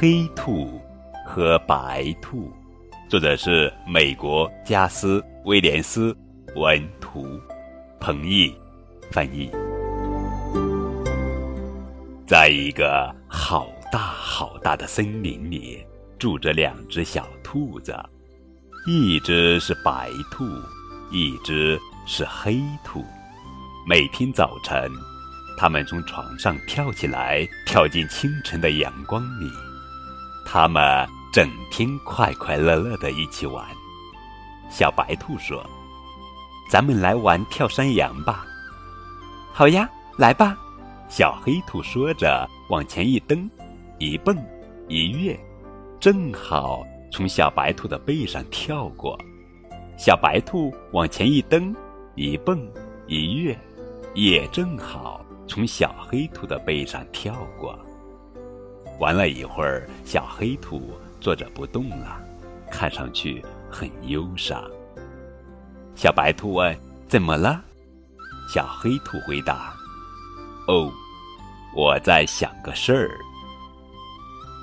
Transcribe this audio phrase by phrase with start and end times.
[0.00, 0.80] 黑兔
[1.26, 2.52] 和白兔，
[3.08, 6.16] 作者是美国加斯·威廉斯，
[6.54, 7.26] 文图，
[7.98, 8.54] 彭毅
[9.10, 9.50] 翻译。
[12.28, 15.84] 在一个好大好大的森林里，
[16.16, 17.92] 住着两只小兔子，
[18.86, 20.44] 一只是白兔，
[21.10, 23.04] 一只是黑兔。
[23.84, 24.88] 每天早晨，
[25.58, 29.50] 它们从床上跳起来，跳进清晨的阳光里。
[30.50, 33.62] 它们整天快快乐乐的一起玩。
[34.70, 35.62] 小白兔说
[36.72, 38.46] ：“咱们来玩跳山羊吧。
[39.52, 40.56] ”“好呀，来吧。”
[41.06, 43.48] 小黑兔说着，往前一蹬，
[43.98, 44.34] 一蹦，
[44.88, 45.38] 一跃，
[46.00, 49.18] 正好从小白兔的背上跳过。
[49.98, 51.76] 小白兔往前一蹬，
[52.14, 52.66] 一蹦，
[53.06, 53.54] 一跃。
[54.14, 57.78] 也正好从小黑兔的背上跳过。
[58.98, 62.20] 玩了一会儿，小黑兔坐着不动了，
[62.70, 64.62] 看上去很忧伤。
[65.94, 67.60] 小白兔问：“怎么了？”
[68.52, 69.74] 小黑兔回答
[70.68, 70.92] ：“哦，
[71.76, 73.10] 我在想个事儿。”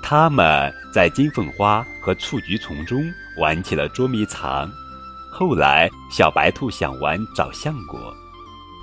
[0.02, 3.02] 他们在金凤花和雏菊丛中
[3.38, 4.70] 玩起了捉迷藏。
[5.32, 8.14] 后来，小白兔想玩找橡果。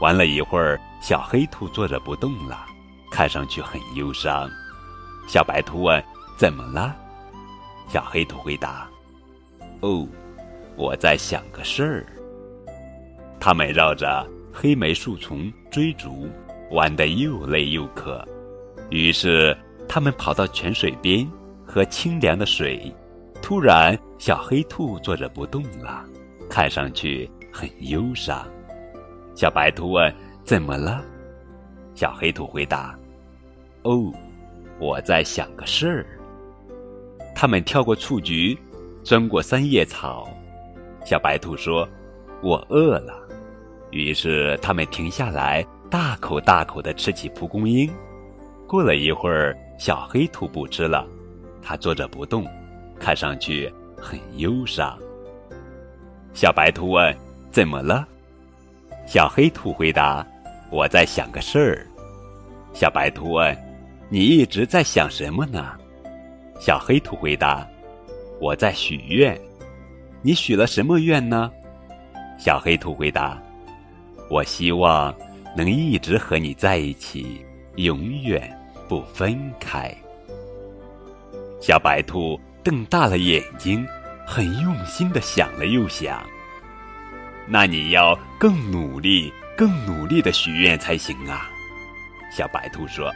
[0.02, 2.66] 玩了一会儿，小黑兔坐着不动了，
[3.10, 4.50] 看上去很忧伤。
[5.28, 6.04] 小白兔问
[6.38, 6.96] ：“怎么了？”
[7.90, 8.88] 小黑兔回答
[9.82, 10.08] ：“哦，
[10.76, 12.06] 我在想个事儿。”
[13.40, 16.30] 他们绕着黑莓树丛追逐，
[16.72, 18.26] 玩得又累又渴。
[18.90, 19.58] 于是，
[19.88, 21.28] 他们跑到泉水边
[21.66, 22.94] 喝清凉的水。
[23.42, 26.06] 突然，小黑兔坐着不动了，
[26.50, 28.48] 看上去很忧伤。
[29.36, 30.14] 小白兔问
[30.46, 31.04] ：“怎么了？”
[31.96, 32.98] 小黑兔回答
[33.84, 34.14] ：“哦，
[34.84, 36.06] 我在想个事儿。”
[37.34, 38.58] 他们跳过雏菊，
[39.04, 40.30] 钻过三叶草。
[41.06, 41.88] 小白兔说
[42.44, 43.14] ：“我饿了。”
[43.92, 47.90] 于是他们停下来，大口大口的吃起蒲公英。
[48.68, 51.08] 过了一会儿，小黑兔不吃了，
[51.62, 52.46] 它坐着不动，
[53.00, 54.98] 看上去很忧伤。
[56.34, 57.16] 小白兔问
[57.52, 58.08] ：“怎么了？”
[59.06, 60.26] 小黑兔回答
[60.72, 61.88] ：“我在想个事儿。”
[62.74, 63.56] 小白兔问
[64.10, 65.78] ：“你一直在想什么呢？”
[66.60, 67.68] 小黑兔回答
[68.40, 69.40] ：“我在许愿。”
[70.22, 71.52] 你许了什么愿呢？
[72.40, 73.42] 小黑兔回答
[74.30, 75.14] ：“我希望
[75.56, 78.50] 能一直和你在一起，永远
[78.88, 79.94] 不分开。”
[81.60, 83.86] 小白兔瞪大了眼睛，
[84.26, 86.24] 很用心的想了又想。
[87.46, 91.50] 那你要更努力、更努力的许愿才行啊！
[92.32, 93.12] 小白兔说。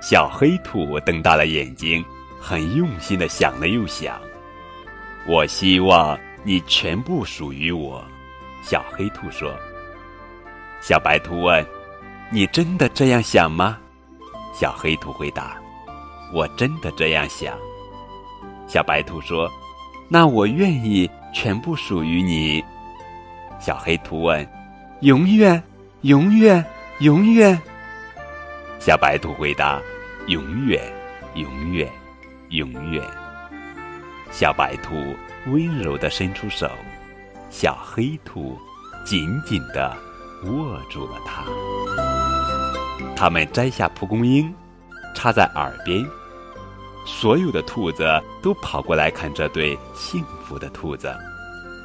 [0.00, 2.04] 小黑兔瞪大了眼睛，
[2.40, 4.20] 很用心的想了又想。
[5.26, 8.04] 我希望你全部属于我。
[8.62, 9.54] 小黑兔说。
[10.80, 11.66] 小白兔问
[12.30, 13.78] ：“你真的这样想吗？”
[14.54, 15.56] 小黑兔回答
[16.32, 17.56] ：“我真的这样想。”
[18.68, 19.50] 小白兔说
[20.08, 22.62] ：“那我愿意全部属于你。”
[23.58, 24.46] 小黑兔问
[25.00, 25.60] ：“永远，
[26.02, 26.64] 永远，
[27.00, 27.60] 永远？”
[28.78, 29.80] 小白兔回答
[30.28, 30.80] ：“永远，
[31.34, 31.90] 永远，
[32.50, 33.02] 永远。”
[34.30, 34.94] 小白兔
[35.46, 36.70] 温柔地伸出手，
[37.50, 38.58] 小黑兔
[39.04, 39.96] 紧紧地
[40.44, 41.44] 握住了它。
[43.16, 44.52] 他们摘下蒲公英，
[45.14, 46.04] 插在耳边，
[47.04, 48.04] 所有的兔子
[48.42, 51.14] 都跑过来看这对幸福的兔子。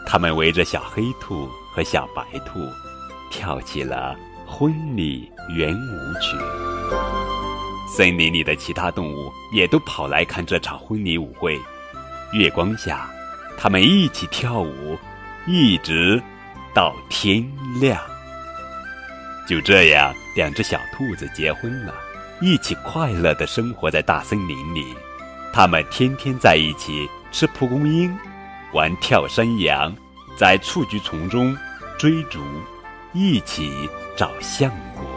[0.06, 1.50] 他们围着小黑兔。
[1.73, 2.59] 和小白兔
[3.29, 4.13] 跳起了
[4.51, 6.38] 婚礼圆舞曲，
[7.88, 11.57] 森林里的其他动物也都跑来看这场婚礼舞会。
[12.34, 13.09] 月光下，
[13.57, 15.00] 他们一起跳舞，
[15.47, 16.22] 一直
[16.73, 17.97] 到天亮。
[19.47, 21.96] 就这样，两只小兔子结婚了，
[22.41, 24.85] 一起快乐的生活在大森林里。
[25.53, 28.14] 他们天天在一起吃蒲公英，
[28.73, 29.96] 玩跳山羊。
[30.37, 31.55] 在雏菊丛中
[31.97, 32.40] 追逐，
[33.13, 35.10] 一起找相国